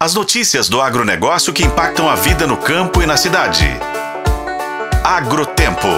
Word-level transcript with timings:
As 0.00 0.14
notícias 0.14 0.68
do 0.68 0.80
agronegócio 0.80 1.52
que 1.52 1.64
impactam 1.64 2.08
a 2.08 2.14
vida 2.14 2.46
no 2.46 2.56
campo 2.56 3.02
e 3.02 3.06
na 3.06 3.16
cidade. 3.16 3.66
Agrotempo. 5.02 5.88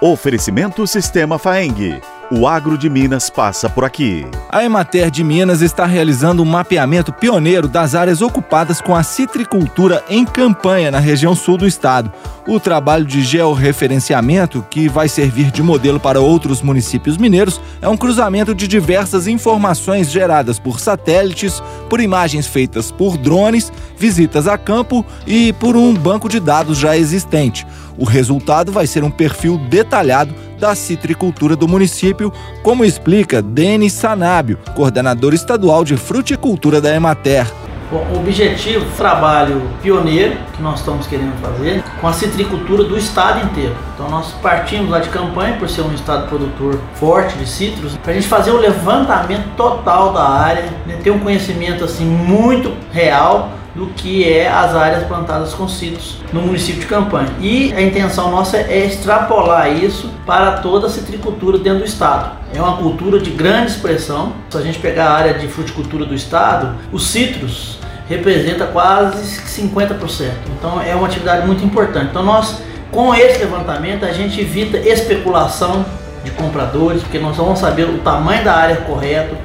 Oferecimento 0.00 0.84
Sistema 0.84 1.38
Faeng. 1.38 2.00
O 2.28 2.48
agro 2.48 2.76
de 2.76 2.90
Minas 2.90 3.30
passa 3.30 3.70
por 3.70 3.84
aqui. 3.84 4.26
A 4.50 4.64
Emater 4.64 5.12
de 5.12 5.22
Minas 5.22 5.62
está 5.62 5.86
realizando 5.86 6.42
um 6.42 6.44
mapeamento 6.44 7.12
pioneiro 7.12 7.68
das 7.68 7.94
áreas 7.94 8.20
ocupadas 8.20 8.80
com 8.80 8.96
a 8.96 9.04
citricultura 9.04 10.04
em 10.10 10.24
campanha 10.24 10.90
na 10.90 10.98
região 10.98 11.36
sul 11.36 11.56
do 11.56 11.68
estado. 11.68 12.12
O 12.48 12.58
trabalho 12.58 13.04
de 13.04 13.22
georreferenciamento, 13.22 14.66
que 14.68 14.88
vai 14.88 15.08
servir 15.08 15.52
de 15.52 15.62
modelo 15.62 16.00
para 16.00 16.20
outros 16.20 16.62
municípios 16.62 17.16
mineiros, 17.16 17.60
é 17.80 17.88
um 17.88 17.96
cruzamento 17.96 18.56
de 18.56 18.66
diversas 18.66 19.28
informações 19.28 20.10
geradas 20.10 20.58
por 20.58 20.80
satélites, 20.80 21.62
por 21.86 22.00
imagens 22.00 22.46
feitas 22.46 22.90
por 22.90 23.16
drones, 23.16 23.72
visitas 23.98 24.46
a 24.46 24.58
campo 24.58 25.04
e 25.26 25.52
por 25.54 25.76
um 25.76 25.94
banco 25.94 26.28
de 26.28 26.40
dados 26.40 26.78
já 26.78 26.96
existente. 26.96 27.66
O 27.98 28.04
resultado 28.04 28.70
vai 28.70 28.86
ser 28.86 29.02
um 29.04 29.10
perfil 29.10 29.56
detalhado 29.56 30.34
da 30.58 30.74
citricultura 30.74 31.56
do 31.56 31.68
município, 31.68 32.32
como 32.62 32.84
explica 32.84 33.40
Denis 33.40 33.92
Sanábio, 33.92 34.58
coordenador 34.74 35.34
estadual 35.34 35.84
de 35.84 35.96
fruticultura 35.96 36.80
da 36.80 36.94
Emater. 36.94 37.46
Bom, 37.88 38.04
o 38.12 38.18
objetivo, 38.18 38.84
trabalho 38.96 39.62
pioneiro 39.80 40.36
que 40.56 40.60
nós 40.60 40.80
estamos 40.80 41.06
querendo 41.06 41.40
fazer 41.40 41.84
com 42.00 42.08
a 42.08 42.12
citricultura 42.12 42.82
do 42.82 42.98
estado 42.98 43.44
inteiro. 43.44 43.76
Então 43.94 44.10
nós 44.10 44.32
partimos 44.42 44.90
lá 44.90 44.98
de 44.98 45.08
campanha 45.08 45.56
por 45.56 45.68
ser 45.68 45.82
um 45.82 45.94
estado 45.94 46.28
produtor 46.28 46.80
forte 46.94 47.38
de 47.38 47.48
citros, 47.48 47.96
para 47.98 48.10
a 48.10 48.14
gente 48.14 48.26
fazer 48.26 48.50
o 48.50 48.56
levantamento 48.56 49.54
total 49.56 50.12
da 50.12 50.28
área, 50.28 50.64
né, 50.84 50.98
ter 51.00 51.12
um 51.12 51.20
conhecimento 51.20 51.84
assim 51.84 52.04
muito 52.04 52.74
real 52.92 53.50
do 53.76 53.86
que 53.88 54.28
é 54.28 54.48
as 54.48 54.74
áreas 54.74 55.06
plantadas 55.06 55.52
com 55.52 55.68
citros 55.68 56.18
no 56.32 56.40
município 56.40 56.80
de 56.80 56.86
Campanha. 56.86 57.28
E 57.40 57.74
a 57.74 57.82
intenção 57.82 58.30
nossa 58.30 58.56
é 58.56 58.86
extrapolar 58.86 59.70
isso 59.70 60.10
para 60.24 60.52
toda 60.52 60.86
a 60.86 60.90
citricultura 60.90 61.58
dentro 61.58 61.80
do 61.80 61.84
estado. 61.84 62.38
É 62.54 62.60
uma 62.60 62.78
cultura 62.78 63.20
de 63.20 63.30
grande 63.30 63.72
expressão. 63.72 64.32
Se 64.48 64.56
a 64.56 64.62
gente 64.62 64.78
pegar 64.78 65.10
a 65.10 65.12
área 65.12 65.34
de 65.34 65.46
fruticultura 65.46 66.06
do 66.06 66.14
estado, 66.14 66.74
os 66.90 67.06
citros 67.08 67.78
representa 68.08 68.66
quase 68.66 69.40
50%. 69.60 70.30
Então 70.58 70.80
é 70.80 70.94
uma 70.94 71.06
atividade 71.06 71.46
muito 71.46 71.62
importante. 71.62 72.06
Então 72.10 72.24
nós 72.24 72.62
com 72.90 73.14
esse 73.14 73.40
levantamento 73.40 74.04
a 74.04 74.12
gente 74.12 74.40
evita 74.40 74.78
especulação 74.78 75.84
de 76.24 76.30
compradores, 76.30 77.02
porque 77.02 77.18
nós 77.18 77.36
vamos 77.36 77.58
saber 77.58 77.84
o 77.84 77.98
tamanho 77.98 78.42
da 78.42 78.54
área 78.54 78.76
correto, 78.76 79.36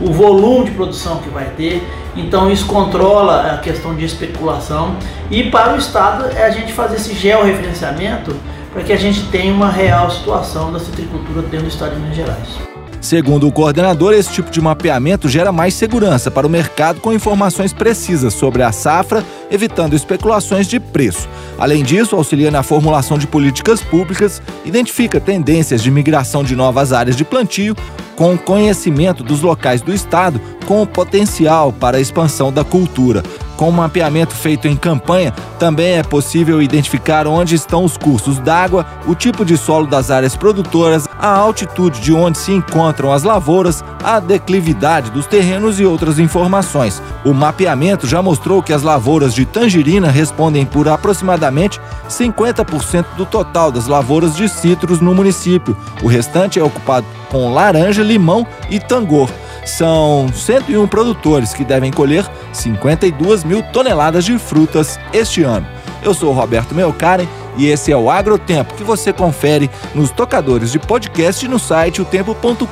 o 0.00 0.12
volume 0.12 0.66
de 0.66 0.70
produção 0.72 1.18
que 1.18 1.28
vai 1.28 1.46
ter. 1.56 1.82
Então 2.16 2.50
isso 2.50 2.66
controla 2.66 3.52
a 3.52 3.58
questão 3.58 3.94
de 3.94 4.04
especulação 4.04 4.96
e 5.30 5.50
para 5.50 5.74
o 5.74 5.76
Estado 5.76 6.26
é 6.36 6.44
a 6.44 6.50
gente 6.50 6.72
fazer 6.72 6.96
esse 6.96 7.14
georreferenciamento 7.14 8.34
para 8.72 8.82
que 8.82 8.92
a 8.92 8.96
gente 8.96 9.22
tenha 9.28 9.52
uma 9.52 9.70
real 9.70 10.10
situação 10.10 10.72
da 10.72 10.78
citricultura 10.78 11.42
dentro 11.42 11.66
do 11.66 11.68
Estado 11.68 11.94
de 11.94 12.00
Minas 12.00 12.16
Gerais. 12.16 12.79
Segundo 13.00 13.48
o 13.48 13.52
coordenador, 13.52 14.12
esse 14.12 14.30
tipo 14.30 14.50
de 14.50 14.60
mapeamento 14.60 15.28
gera 15.28 15.50
mais 15.50 15.72
segurança 15.72 16.30
para 16.30 16.46
o 16.46 16.50
mercado 16.50 17.00
com 17.00 17.12
informações 17.12 17.72
precisas 17.72 18.34
sobre 18.34 18.62
a 18.62 18.70
safra, 18.72 19.24
evitando 19.50 19.96
especulações 19.96 20.66
de 20.66 20.78
preço. 20.78 21.26
Além 21.58 21.82
disso, 21.82 22.14
auxilia 22.14 22.50
na 22.50 22.62
formulação 22.62 23.18
de 23.18 23.26
políticas 23.26 23.80
públicas, 23.80 24.42
identifica 24.66 25.18
tendências 25.18 25.82
de 25.82 25.90
migração 25.90 26.44
de 26.44 26.54
novas 26.54 26.92
áreas 26.92 27.16
de 27.16 27.24
plantio, 27.24 27.74
com 28.16 28.36
conhecimento 28.36 29.24
dos 29.24 29.40
locais 29.40 29.80
do 29.80 29.94
estado 29.94 30.38
com 30.66 30.84
potencial 30.86 31.72
para 31.72 31.96
a 31.96 32.00
expansão 32.00 32.52
da 32.52 32.62
cultura. 32.62 33.22
Com 33.60 33.68
o 33.68 33.72
mapeamento 33.72 34.34
feito 34.34 34.66
em 34.66 34.74
campanha, 34.74 35.34
também 35.58 35.98
é 35.98 36.02
possível 36.02 36.62
identificar 36.62 37.26
onde 37.26 37.54
estão 37.54 37.84
os 37.84 37.94
cursos 37.94 38.38
d'água, 38.38 38.86
o 39.06 39.14
tipo 39.14 39.44
de 39.44 39.58
solo 39.58 39.86
das 39.86 40.10
áreas 40.10 40.34
produtoras, 40.34 41.06
a 41.18 41.28
altitude 41.28 42.00
de 42.00 42.10
onde 42.10 42.38
se 42.38 42.52
encontram 42.52 43.12
as 43.12 43.22
lavouras, 43.22 43.84
a 44.02 44.18
declividade 44.18 45.10
dos 45.10 45.26
terrenos 45.26 45.78
e 45.78 45.84
outras 45.84 46.18
informações. 46.18 47.02
O 47.22 47.34
mapeamento 47.34 48.06
já 48.06 48.22
mostrou 48.22 48.62
que 48.62 48.72
as 48.72 48.82
lavouras 48.82 49.34
de 49.34 49.44
tangerina 49.44 50.10
respondem 50.10 50.64
por 50.64 50.88
aproximadamente 50.88 51.78
50% 52.08 53.04
do 53.18 53.26
total 53.26 53.70
das 53.70 53.86
lavouras 53.86 54.34
de 54.34 54.48
citros 54.48 55.02
no 55.02 55.14
município. 55.14 55.76
O 56.02 56.08
restante 56.08 56.58
é 56.58 56.64
ocupado 56.64 57.06
com 57.28 57.52
laranja, 57.52 58.02
limão 58.02 58.46
e 58.70 58.80
tangor. 58.80 59.28
São 59.64 60.28
101 60.32 60.86
produtores 60.88 61.52
que 61.52 61.64
devem 61.64 61.90
colher 61.92 62.24
52 62.52 63.44
mil 63.44 63.62
toneladas 63.62 64.24
de 64.24 64.38
frutas 64.38 64.98
este 65.12 65.42
ano. 65.42 65.66
Eu 66.02 66.14
sou 66.14 66.32
Roberto 66.32 66.74
Melcaren 66.74 67.28
e 67.56 67.66
esse 67.66 67.92
é 67.92 67.96
o 67.96 68.10
Agrotempo 68.10 68.74
que 68.74 68.84
você 68.84 69.12
confere 69.12 69.70
nos 69.94 70.10
tocadores 70.10 70.72
de 70.72 70.78
podcast 70.78 71.46
no 71.46 71.58
site 71.58 72.00
otempo.com.br. 72.00 72.66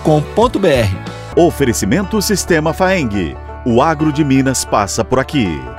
Oferecimento 1.36 2.20
Sistema 2.22 2.72
Faeng. 2.72 3.36
O 3.64 3.82
agro 3.82 4.12
de 4.12 4.24
Minas 4.24 4.64
passa 4.64 5.04
por 5.04 5.18
aqui. 5.18 5.77